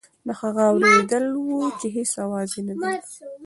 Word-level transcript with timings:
دا 0.25 0.33
هغه 0.41 0.61
اورېدل 0.71 1.25
وو 1.33 1.61
چې 1.79 1.87
هېڅ 1.95 2.11
اواز 2.25 2.49
یې 2.55 2.61
نه 2.67 2.73
درلود. 2.79 3.29